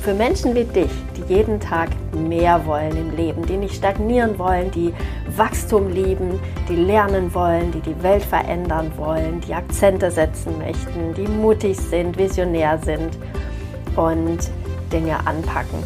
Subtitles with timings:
[0.00, 4.70] für Menschen wie dich, die jeden Tag mehr wollen im Leben, die nicht stagnieren wollen,
[4.70, 4.94] die
[5.36, 11.28] Wachstum lieben, die lernen wollen, die die Welt verändern wollen, die Akzente setzen möchten, die
[11.28, 13.18] mutig sind, visionär sind
[13.96, 14.50] und
[14.90, 15.82] Dinge anpacken.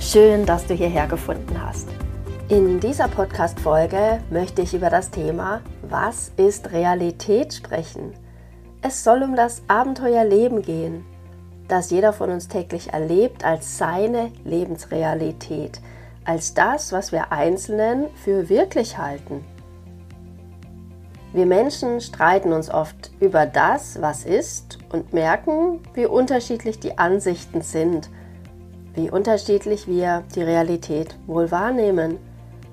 [0.00, 1.88] Schön, dass du hierher gefunden hast.
[2.48, 8.14] In dieser Podcast-Folge möchte ich über das Thema Was ist Realität sprechen.
[8.80, 11.04] Es soll um das Abenteuerleben gehen
[11.68, 15.80] das jeder von uns täglich erlebt, als seine Lebensrealität,
[16.24, 19.44] als das, was wir Einzelnen für wirklich halten.
[21.32, 27.60] Wir Menschen streiten uns oft über das, was ist und merken, wie unterschiedlich die Ansichten
[27.60, 28.08] sind,
[28.94, 32.18] wie unterschiedlich wir die Realität wohl wahrnehmen.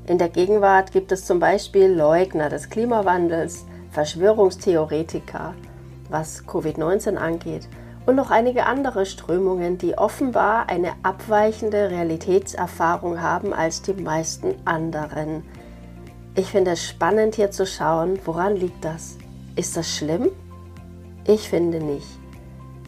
[0.05, 5.55] In der Gegenwart gibt es zum Beispiel Leugner des Klimawandels, Verschwörungstheoretiker,
[6.09, 7.67] was Covid-19 angeht
[8.11, 15.43] und noch einige andere Strömungen, die offenbar eine abweichende Realitätserfahrung haben als die meisten anderen.
[16.35, 19.17] Ich finde es spannend hier zu schauen, woran liegt das?
[19.55, 20.29] Ist das schlimm?
[21.25, 22.05] Ich finde nicht.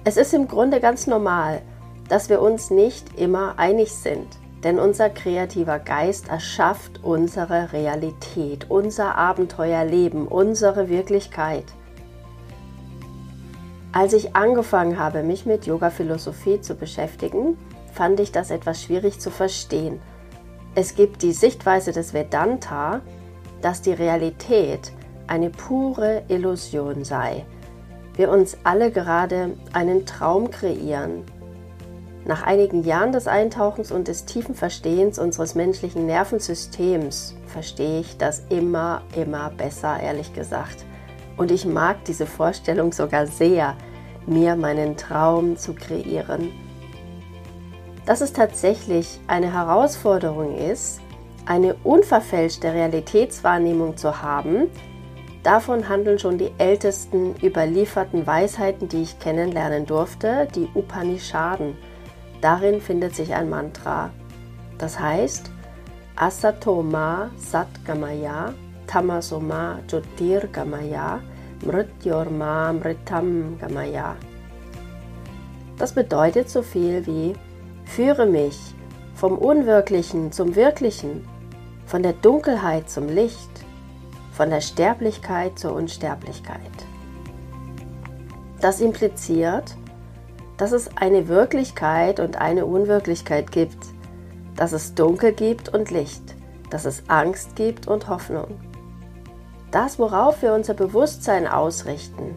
[0.04, 1.62] Es ist im Grunde ganz normal,
[2.10, 4.28] dass wir uns nicht immer einig sind,
[4.66, 11.64] denn unser kreativer Geist erschafft unsere Realität, unser Abenteuerleben, unsere Wirklichkeit.
[13.94, 17.60] Als ich angefangen habe, mich mit Yoga-Philosophie zu beschäftigen,
[17.94, 20.02] fand ich das etwas schwierig zu verstehen.
[20.74, 23.02] Es gibt die Sichtweise des Vedanta,
[23.62, 24.92] dass die Realität
[25.28, 27.46] eine pure Illusion sei.
[28.16, 31.24] Wir uns alle gerade einen Traum kreieren.
[32.26, 38.42] Nach einigen Jahren des Eintauchens und des tiefen Verstehens unseres menschlichen Nervensystems verstehe ich das
[38.50, 40.84] immer, immer besser, ehrlich gesagt.
[41.38, 43.76] Und ich mag diese Vorstellung sogar sehr,
[44.26, 46.52] mir meinen Traum zu kreieren.
[48.06, 51.00] Dass es tatsächlich eine Herausforderung ist,
[51.46, 54.70] eine unverfälschte Realitätswahrnehmung zu haben,
[55.42, 61.78] davon handeln schon die ältesten überlieferten Weisheiten, die ich kennenlernen durfte, die Upanishaden.
[62.42, 64.10] Darin findet sich ein Mantra.
[64.78, 65.50] Das heißt,
[66.16, 68.54] Asatoma Satgamaya
[68.88, 71.22] Tamasoma Jyotirgamaya
[71.66, 74.16] Mrityorma Mritam Gamaya.
[75.78, 77.34] Das bedeutet so viel wie
[77.86, 78.58] Führe mich
[79.16, 81.28] vom Unwirklichen zum Wirklichen,
[81.86, 83.50] von der Dunkelheit zum Licht,
[84.32, 86.60] von der Sterblichkeit zur Unsterblichkeit.
[88.60, 89.76] Das impliziert,
[90.58, 93.78] dass es eine Wirklichkeit und eine Unwirklichkeit gibt,
[94.56, 96.24] dass es Dunkel gibt und Licht,
[96.70, 98.60] dass es Angst gibt und Hoffnung.
[99.74, 102.36] Das, worauf wir unser Bewusstsein ausrichten,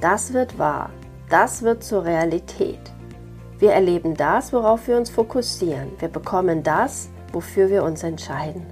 [0.00, 0.88] das wird wahr,
[1.28, 2.80] das wird zur Realität.
[3.58, 5.90] Wir erleben das, worauf wir uns fokussieren.
[5.98, 8.64] Wir bekommen das, wofür wir uns entscheiden.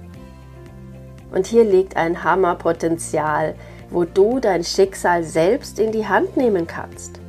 [1.31, 3.53] Und hier liegt ein Hammerpotenzial,
[3.91, 7.19] wo du dein Schicksal selbst in die Hand nehmen kannst.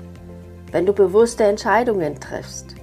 [0.73, 2.75] Wenn du bewusste Entscheidungen triffst,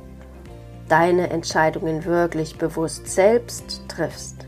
[0.87, 4.46] deine Entscheidungen wirklich bewusst selbst triffst.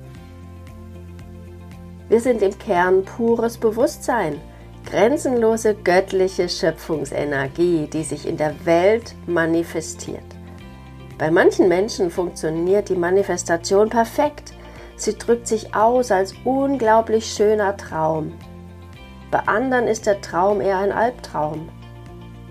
[2.09, 4.41] Wir sind im Kern pures Bewusstsein,
[4.83, 10.23] grenzenlose göttliche Schöpfungsenergie, die sich in der Welt manifestiert.
[11.19, 14.53] Bei manchen Menschen funktioniert die Manifestation perfekt.
[14.95, 18.33] Sie drückt sich aus als unglaublich schöner Traum.
[19.29, 21.69] Bei anderen ist der Traum eher ein Albtraum.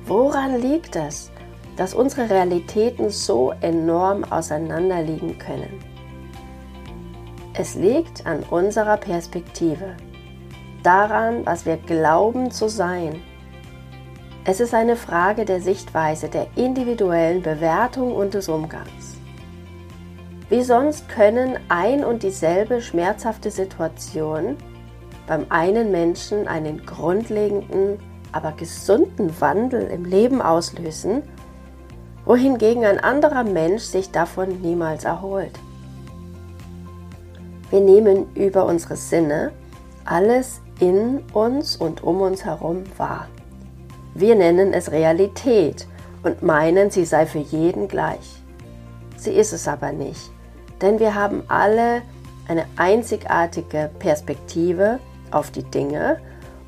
[0.04, 1.32] Woran liegt es,
[1.76, 5.97] dass unsere Realitäten so enorm auseinanderliegen können?
[7.60, 9.96] Es liegt an unserer Perspektive,
[10.84, 13.20] daran, was wir glauben zu sein.
[14.44, 19.16] Es ist eine Frage der Sichtweise, der individuellen Bewertung und des Umgangs.
[20.48, 24.56] Wie sonst können ein und dieselbe schmerzhafte Situation
[25.26, 27.98] beim einen Menschen einen grundlegenden,
[28.30, 31.22] aber gesunden Wandel im Leben auslösen,
[32.24, 35.58] wohingegen ein anderer Mensch sich davon niemals erholt.
[37.70, 39.52] Wir nehmen über unsere Sinne
[40.04, 43.28] alles in uns und um uns herum wahr.
[44.14, 45.86] Wir nennen es Realität
[46.22, 48.42] und meinen, sie sei für jeden gleich.
[49.16, 50.30] Sie ist es aber nicht,
[50.80, 52.02] denn wir haben alle
[52.48, 54.98] eine einzigartige Perspektive
[55.30, 56.18] auf die Dinge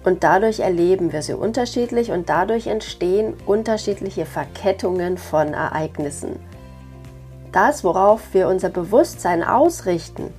[0.05, 6.39] und dadurch erleben wir sie unterschiedlich und dadurch entstehen unterschiedliche Verkettungen von Ereignissen.
[7.53, 10.33] Das, worauf wir unser Bewusstsein ausrichten,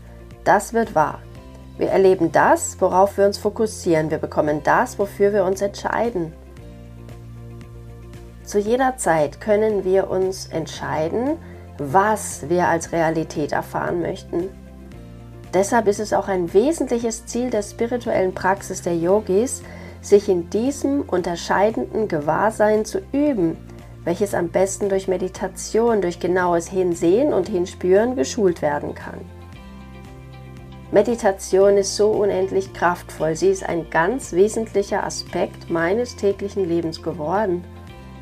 [0.44, 1.20] das wird wahr.
[1.78, 4.12] Wir erleben das, worauf wir uns fokussieren.
[4.12, 6.34] Wir bekommen das, wofür wir uns entscheiden.
[8.44, 11.38] Zu jeder Zeit können wir uns entscheiden,
[11.78, 14.50] was wir als Realität erfahren möchten.
[15.54, 19.64] Deshalb ist es auch ein wesentliches Ziel der spirituellen Praxis der Yogis,
[20.02, 23.58] sich in diesem unterscheidenden Gewahrsein zu üben,
[24.04, 29.20] welches am besten durch Meditation, durch genaues Hinsehen und Hinspüren geschult werden kann.
[30.92, 33.38] Meditation ist so unendlich kraftvoll.
[33.38, 37.64] Sie ist ein ganz wesentlicher Aspekt meines täglichen Lebens geworden.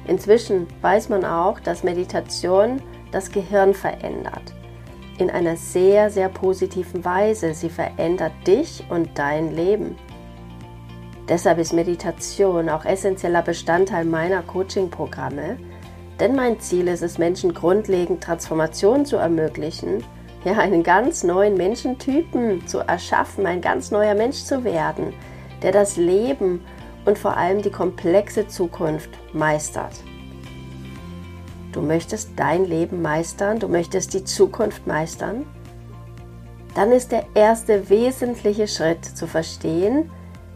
[0.05, 2.79] Inzwischen weiß man auch, dass Meditation
[3.11, 4.53] das Gehirn verändert.
[5.17, 7.55] In einer sehr, sehr positiven Weise.
[7.55, 9.97] Sie verändert dich und dein Leben.
[11.27, 15.57] Deshalb ist Meditation auch essentieller Bestandteil meiner Coaching-Programme,
[16.19, 20.03] denn mein Ziel ist es, Menschen grundlegend Transformation zu ermöglichen,
[20.43, 25.13] ja, einen ganz neuen Menschentypen zu erschaffen, ein ganz neuer Mensch zu werden,
[25.61, 26.63] der das Leben
[27.05, 29.93] und vor allem die komplexe Zukunft meistert.
[31.71, 35.45] Du möchtest dein Leben meistern, du möchtest die Zukunft meistern,
[36.75, 40.09] dann ist der erste wesentliche Schritt zu verstehen,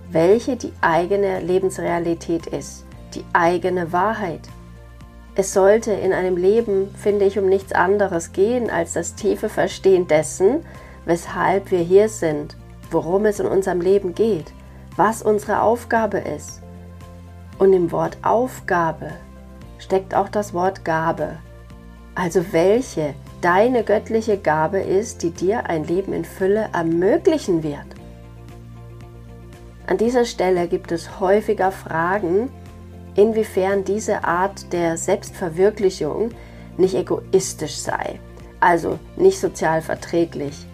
[0.10, 4.42] welche die eigene Lebensrealität ist, die eigene Wahrheit.
[5.36, 10.08] Es sollte in einem Leben, finde ich, um nichts anderes gehen als das tiefe Verstehen
[10.08, 10.64] dessen,
[11.06, 12.56] weshalb wir hier sind,
[12.92, 14.54] worum es in unserem Leben geht,
[14.96, 16.62] was unsere Aufgabe ist.
[17.58, 19.12] Und im Wort Aufgabe
[19.80, 21.38] steckt auch das Wort Gabe.
[22.14, 27.88] Also welche deine göttliche Gabe ist, die dir ein Leben in Fülle ermöglichen wird.
[29.88, 32.50] An dieser Stelle gibt es häufiger Fragen,
[33.16, 36.32] inwiefern diese Art der Selbstverwirklichung
[36.78, 38.20] nicht egoistisch sei,
[38.60, 40.66] also nicht sozial verträglich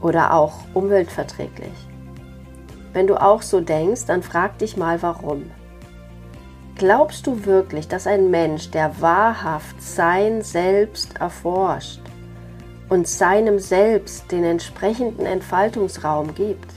[0.00, 1.72] oder auch umweltverträglich.
[2.92, 5.50] Wenn du auch so denkst, dann frag dich mal warum.
[6.76, 12.00] Glaubst du wirklich, dass ein Mensch, der wahrhaft sein Selbst erforscht
[12.88, 16.72] und seinem Selbst den entsprechenden Entfaltungsraum gibt,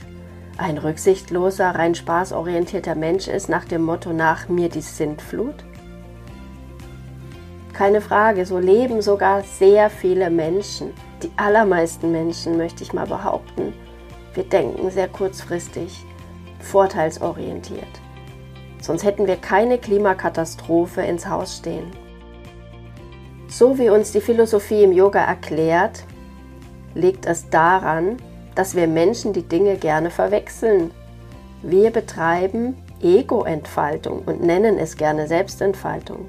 [0.58, 5.64] ein rücksichtsloser, rein spaßorientierter Mensch ist nach dem Motto nach mir die Sintflut?
[7.72, 10.92] Keine Frage, so leben sogar sehr viele Menschen.
[11.22, 13.72] Die allermeisten Menschen, möchte ich mal behaupten.
[14.34, 16.04] Wir denken sehr kurzfristig,
[16.60, 18.00] vorteilsorientiert.
[18.80, 21.90] Sonst hätten wir keine Klimakatastrophe ins Haus stehen.
[23.48, 26.04] So wie uns die Philosophie im Yoga erklärt,
[26.94, 28.16] liegt es daran,
[28.54, 30.90] dass wir Menschen die Dinge gerne verwechseln.
[31.62, 36.26] Wir betreiben Ego-Entfaltung und nennen es gerne Selbstentfaltung.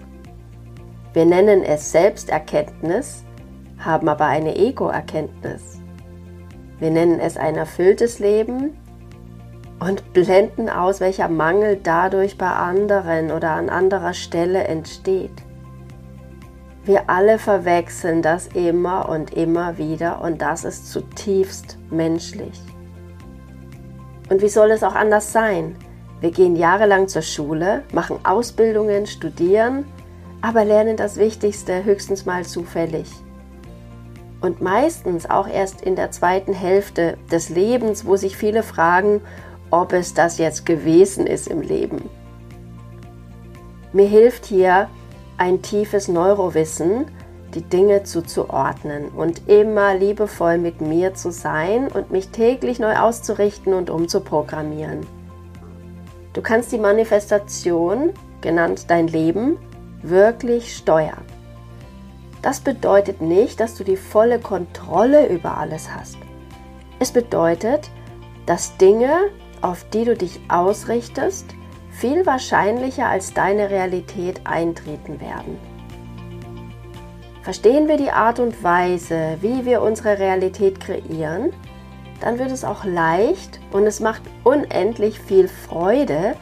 [1.14, 3.24] Wir nennen es Selbsterkenntnis,
[3.78, 5.80] haben aber eine Ego-Erkenntnis.
[6.80, 8.76] Wir nennen es ein erfülltes Leben
[9.80, 15.32] und blenden aus, welcher Mangel dadurch bei anderen oder an anderer Stelle entsteht.
[16.86, 22.60] Wir alle verwechseln das immer und immer wieder und das ist zutiefst menschlich.
[24.30, 25.78] Und wie soll es auch anders sein?
[26.20, 29.86] Wir gehen jahrelang zur Schule, machen Ausbildungen, studieren,
[30.42, 33.10] aber lernen das Wichtigste höchstens mal zufällig.
[34.42, 39.22] Und meistens auch erst in der zweiten Hälfte des Lebens, wo sich viele fragen,
[39.72, 42.10] ob es das jetzt gewesen ist im Leben.
[43.94, 44.90] Mir hilft hier
[45.38, 47.06] ein tiefes Neurowissen,
[47.54, 53.74] die Dinge zuzuordnen und immer liebevoll mit mir zu sein und mich täglich neu auszurichten
[53.74, 55.02] und umzuprogrammieren.
[56.34, 58.12] Du kannst die Manifestation,
[58.42, 59.58] genannt dein Leben,
[60.02, 61.24] wirklich steuern.
[62.42, 66.18] Das bedeutet nicht, dass du die volle Kontrolle über alles hast.
[67.00, 67.90] Es bedeutet,
[68.46, 69.14] dass Dinge,
[69.62, 71.56] auf die du dich ausrichtest,
[71.94, 75.58] viel wahrscheinlicher als deine Realität eintreten werden.
[77.44, 81.52] Verstehen wir die Art und Weise, wie wir unsere Realität kreieren,
[82.22, 86.36] dann wird es auch leicht und es macht unendlich viel Freude,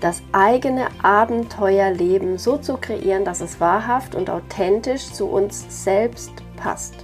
[0.00, 6.94] das eigene Abenteuerleben so zu kreieren, dass es wahrhaft und authentisch zu uns selbst passt,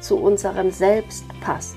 [0.00, 1.76] zu unserem Selbst passt.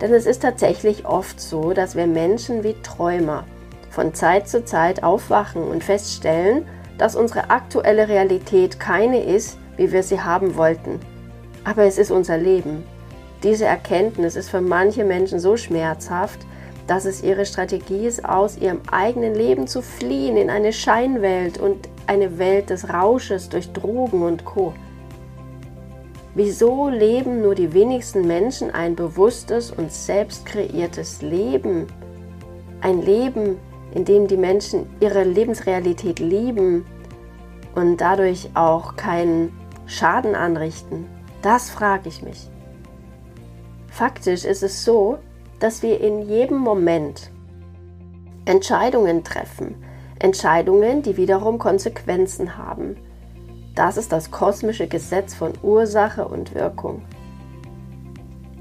[0.00, 3.44] Denn es ist tatsächlich oft so, dass wir Menschen wie Träumer
[3.90, 6.66] von Zeit zu Zeit aufwachen und feststellen,
[6.98, 11.00] dass unsere aktuelle Realität keine ist, wie wir sie haben wollten.
[11.64, 12.84] Aber es ist unser Leben.
[13.42, 16.40] Diese Erkenntnis ist für manche Menschen so schmerzhaft,
[16.86, 21.88] dass es ihre Strategie ist, aus ihrem eigenen Leben zu fliehen in eine Scheinwelt und
[22.06, 24.74] eine Welt des Rausches durch Drogen und Co.
[26.36, 31.86] Wieso leben nur die wenigsten Menschen ein bewusstes und selbst kreiertes Leben?
[32.80, 33.58] Ein Leben,
[33.94, 36.84] in dem die Menschen ihre Lebensrealität lieben
[37.76, 39.52] und dadurch auch keinen
[39.86, 41.06] Schaden anrichten?
[41.40, 42.50] Das frage ich mich.
[43.86, 45.18] Faktisch ist es so,
[45.60, 47.30] dass wir in jedem Moment
[48.44, 49.76] Entscheidungen treffen,
[50.18, 52.96] Entscheidungen, die wiederum Konsequenzen haben.
[53.74, 57.02] Das ist das kosmische Gesetz von Ursache und Wirkung.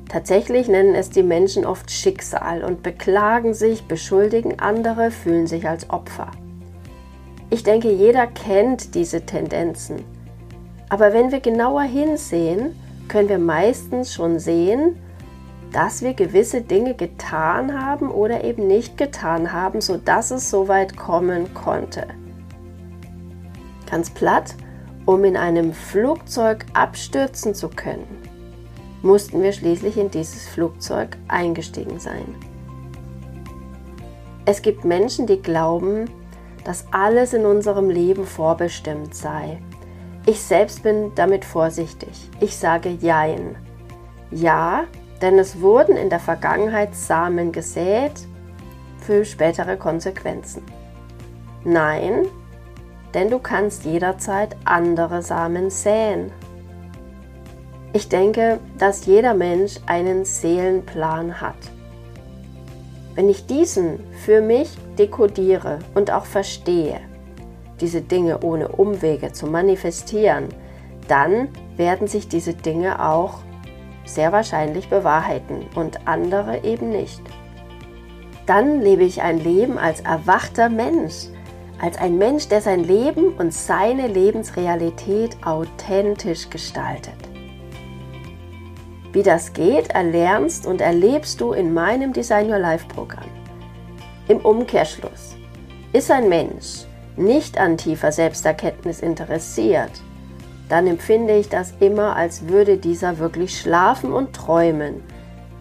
[0.10, 5.89] Tatsächlich nennen es die Menschen oft Schicksal und beklagen sich, beschuldigen andere, fühlen sich als
[5.89, 6.29] Opfer.
[7.50, 10.03] Ich denke, jeder kennt diese Tendenzen.
[10.89, 12.75] Aber wenn wir genauer hinsehen,
[13.08, 14.98] können wir meistens schon sehen,
[15.72, 20.96] dass wir gewisse Dinge getan haben oder eben nicht getan haben, sodass es so weit
[20.96, 22.08] kommen konnte.
[23.89, 24.55] Ganz platt,
[25.05, 28.07] um in einem Flugzeug abstürzen zu können,
[29.01, 32.36] mussten wir schließlich in dieses Flugzeug eingestiegen sein.
[34.45, 36.10] Es gibt Menschen, die glauben,
[36.63, 39.62] dass alles in unserem Leben vorbestimmt sei.
[40.25, 42.29] Ich selbst bin damit vorsichtig.
[42.39, 43.57] Ich sage Jein.
[44.31, 44.86] Ja,
[45.22, 48.13] denn es wurden in der Vergangenheit Samen gesät
[49.00, 50.63] für spätere Konsequenzen.
[51.65, 52.25] Nein,
[53.13, 56.32] denn du kannst jederzeit andere Samen säen.
[57.93, 61.55] Ich denke, dass jeder Mensch einen Seelenplan hat.
[63.15, 67.00] Wenn ich diesen für mich dekodiere und auch verstehe,
[67.79, 70.50] diese Dinge ohne Umwege zu manifestieren,
[71.08, 73.39] dann werden sich diese Dinge auch
[74.05, 77.22] sehr wahrscheinlich bewahrheiten und andere eben nicht.
[78.46, 81.27] Dann lebe ich ein Leben als erwachter Mensch,
[81.83, 87.17] als ein Mensch, der sein Leben und seine Lebensrealität authentisch gestaltet.
[89.11, 93.29] Wie das geht, erlernst und erlebst du in meinem Design Your Life Programm.
[94.29, 95.35] Im Umkehrschluss
[95.91, 96.85] ist ein Mensch
[97.17, 99.91] nicht an tiefer Selbsterkenntnis interessiert,
[100.69, 105.03] dann empfinde ich das immer, als würde dieser wirklich schlafen und träumen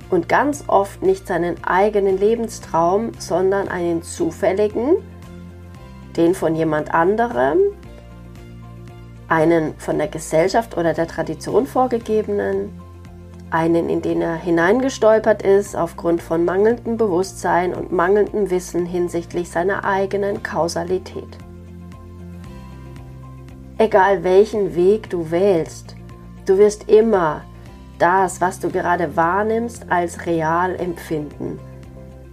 [0.09, 4.99] und ganz oft nicht seinen eigenen Lebenstraum, sondern einen zufälligen,
[6.17, 7.59] den von jemand anderem,
[9.29, 12.71] einen von der Gesellschaft oder der Tradition vorgegebenen,
[13.51, 19.85] einen, in den er hineingestolpert ist aufgrund von mangelndem Bewusstsein und mangelndem Wissen hinsichtlich seiner
[19.85, 21.39] eigenen Kausalität.
[23.79, 25.97] Egal welchen Weg du wählst,
[26.47, 27.43] du wirst immer
[27.99, 31.59] das, was du gerade wahrnimmst, als real empfinden.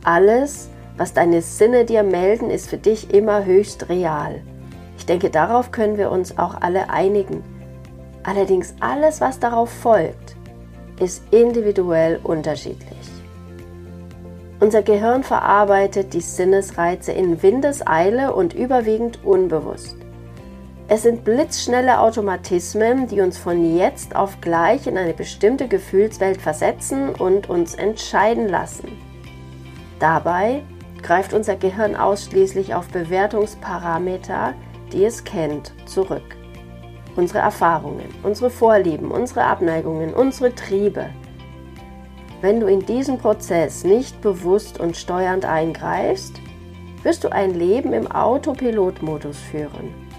[0.03, 4.41] Alles, was deine Sinne dir melden, ist für dich immer höchst real.
[4.97, 7.41] Ich denke, darauf können wir uns auch alle einigen.
[8.23, 10.35] Allerdings alles, was darauf folgt,
[10.99, 12.97] ist individuell unterschiedlich.
[14.59, 19.95] Unser Gehirn verarbeitet die Sinnesreize in Windeseile und überwiegend unbewusst.
[20.89, 27.15] Es sind blitzschnelle Automatismen, die uns von jetzt auf gleich in eine bestimmte Gefühlswelt versetzen
[27.15, 28.97] und uns entscheiden lassen.
[29.99, 30.63] Dabei
[31.03, 34.53] greift unser Gehirn ausschließlich auf Bewertungsparameter,
[34.91, 36.37] die es kennt, zurück.
[37.15, 41.09] Unsere Erfahrungen, unsere Vorlieben, unsere Abneigungen, unsere Triebe.
[42.41, 46.39] Wenn du in diesen Prozess nicht bewusst und steuernd eingreifst,
[47.03, 50.09] wirst du ein Leben im Autopilotmodus führen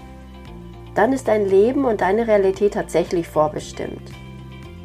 [0.95, 4.11] dann ist dein Leben und deine Realität tatsächlich vorbestimmt.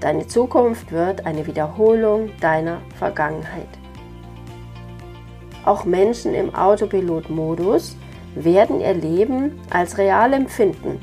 [0.00, 3.68] Deine Zukunft wird eine Wiederholung deiner Vergangenheit.
[5.66, 7.96] Auch Menschen im Autopilot-Modus
[8.36, 11.02] werden ihr Leben als real empfinden,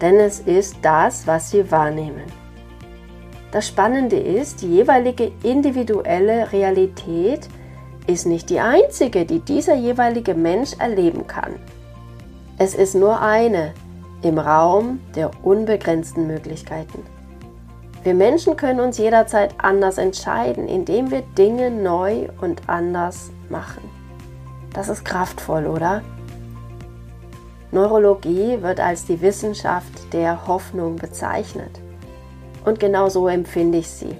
[0.00, 2.24] denn es ist das, was sie wahrnehmen.
[3.52, 7.48] Das Spannende ist, die jeweilige individuelle Realität
[8.06, 11.56] ist nicht die einzige, die dieser jeweilige Mensch erleben kann.
[12.56, 13.74] Es ist nur eine,
[14.22, 17.02] im Raum der unbegrenzten Möglichkeiten.
[18.04, 23.97] Wir Menschen können uns jederzeit anders entscheiden, indem wir Dinge neu und anders machen.
[24.72, 26.02] Das ist kraftvoll, oder?
[27.70, 31.80] Neurologie wird als die Wissenschaft der Hoffnung bezeichnet.
[32.64, 34.16] Und genau so empfinde ich sie.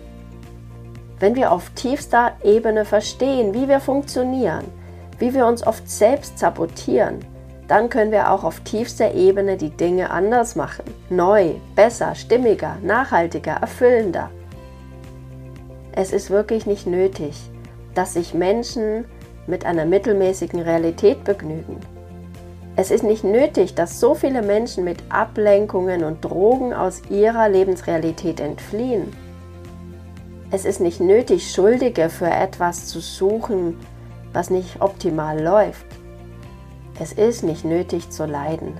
[1.19, 4.65] Wenn wir auf tiefster Ebene verstehen, wie wir funktionieren,
[5.19, 7.19] wie wir uns oft selbst sabotieren,
[7.67, 10.85] dann können wir auch auf tiefster Ebene die Dinge anders machen.
[11.11, 14.31] Neu, besser, stimmiger, nachhaltiger, erfüllender.
[15.93, 17.51] es ist wirklich nicht nötig,
[17.95, 19.05] dass sich Menschen
[19.49, 21.79] mit einer mittelmäßigen Realität begnügen.
[22.77, 28.39] Es ist nicht nötig, dass so viele Menschen mit Ablenkungen und Drogen aus ihrer Lebensrealität
[28.39, 29.13] entfliehen.
[30.53, 33.77] Es ist nicht nötig, Schuldige für etwas zu suchen,
[34.33, 35.87] was nicht optimal läuft.
[37.01, 38.73] Es ist nicht nötig zu leiden.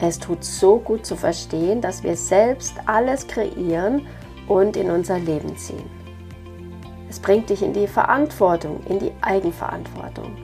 [0.00, 4.06] Es tut so gut zu verstehen, dass wir selbst alles kreieren
[4.48, 6.01] und in unser Leben ziehen.
[7.12, 10.34] Es bringt dich in die Verantwortung, in die Eigenverantwortung.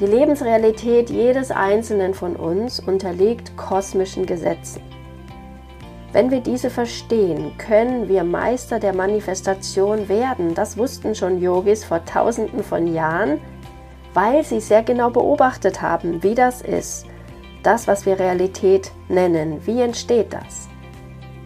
[0.00, 4.82] Die Lebensrealität jedes Einzelnen von uns unterliegt kosmischen Gesetzen.
[6.10, 10.52] Wenn wir diese verstehen, können wir Meister der Manifestation werden.
[10.52, 13.40] Das wussten schon Yogis vor tausenden von Jahren,
[14.14, 17.06] weil sie sehr genau beobachtet haben, wie das ist.
[17.62, 19.64] Das, was wir Realität nennen.
[19.64, 20.68] Wie entsteht das?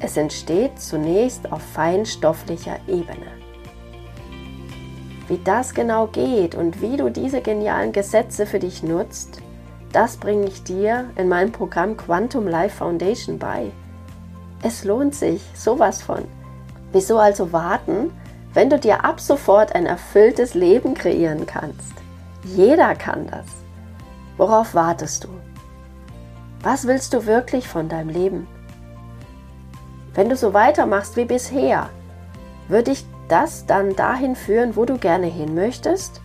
[0.00, 3.37] Es entsteht zunächst auf feinstofflicher Ebene.
[5.28, 9.42] Wie das genau geht und wie du diese genialen Gesetze für dich nutzt,
[9.92, 13.70] das bringe ich dir in meinem Programm Quantum Life Foundation bei.
[14.62, 16.24] Es lohnt sich, sowas von.
[16.92, 18.10] Wieso also warten,
[18.54, 21.92] wenn du dir ab sofort ein erfülltes Leben kreieren kannst?
[22.44, 23.46] Jeder kann das.
[24.38, 25.28] Worauf wartest du?
[26.62, 28.46] Was willst du wirklich von deinem Leben?
[30.14, 31.90] Wenn du so weitermachst wie bisher,
[32.68, 36.20] würde ich das dann dahin führen, wo du gerne hin möchtest?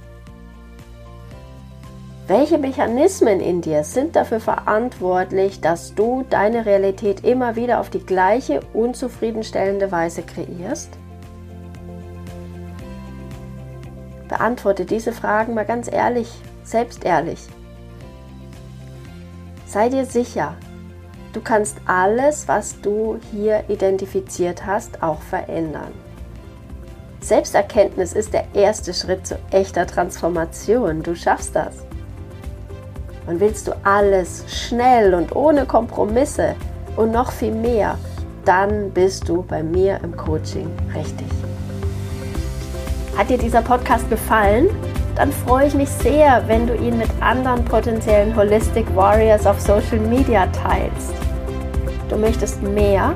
[2.25, 8.05] Welche Mechanismen in dir sind dafür verantwortlich, dass du deine Realität immer wieder auf die
[8.05, 10.89] gleiche unzufriedenstellende Weise kreierst?
[14.29, 16.31] Beantworte diese Fragen mal ganz ehrlich,
[16.63, 17.39] selbst ehrlich.
[19.67, 20.55] Sei dir sicher,
[21.33, 25.91] du kannst alles, was du hier identifiziert hast, auch verändern.
[27.23, 31.01] Selbsterkenntnis ist der erste Schritt zu echter Transformation.
[31.03, 31.73] Du schaffst das.
[33.25, 36.55] Und willst du alles schnell und ohne Kompromisse
[36.97, 37.97] und noch viel mehr,
[38.43, 41.27] dann bist du bei mir im Coaching richtig.
[43.17, 44.67] Hat dir dieser Podcast gefallen?
[45.15, 49.99] Dann freue ich mich sehr, wenn du ihn mit anderen potenziellen Holistic Warriors auf Social
[49.99, 51.13] Media teilst.
[52.09, 53.15] Du möchtest mehr?